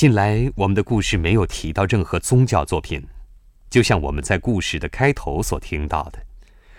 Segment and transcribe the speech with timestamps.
[0.00, 3.06] 近来我们的故事没有提到任何宗教作品，
[3.68, 6.24] 就像我们在故事的开头所听到的，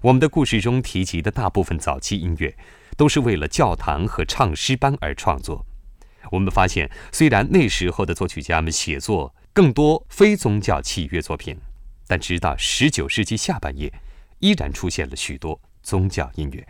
[0.00, 2.56] 我们的故事中提及的大部分早期音乐，
[2.96, 5.66] 都是为了教堂和唱诗班而创作。
[6.30, 11.54] 我们发现，虽然那时候的作曲家们写作更多非宗教器乐作品，
[12.06, 13.92] 但直到十九世纪下半叶，
[14.38, 16.66] 依然出现了许多宗教音乐。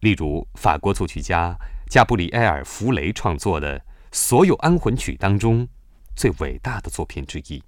[0.00, 1.54] 例如，法国作曲家
[1.88, 3.82] 加布里埃尔·弗雷创作的
[4.12, 5.68] 所有安魂曲当中
[6.16, 7.62] 最伟大的作品之一。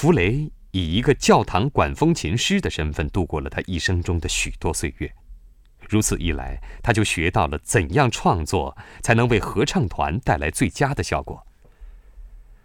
[0.00, 5.14] 弗雷以一个教堂管风琴师的身份度过了他一生中的许多岁月，
[5.90, 11.46] 如此一来，他就学到了怎样创作才能为合唱团带来最佳的效果。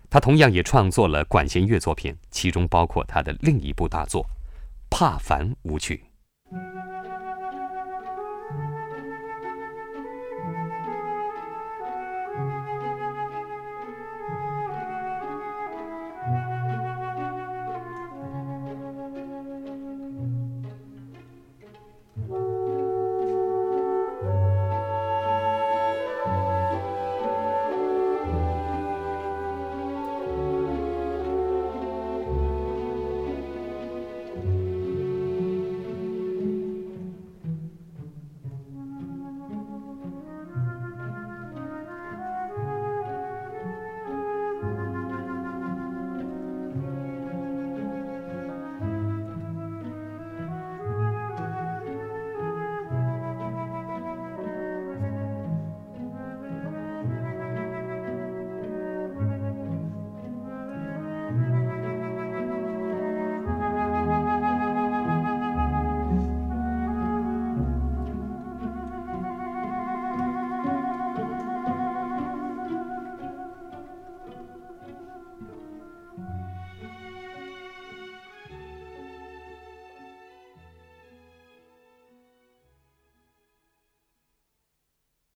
[0.10, 4.24] 他同样也创作了管弦乐作品，其中包括他的另一部大作
[4.90, 6.06] 《帕凡舞曲》。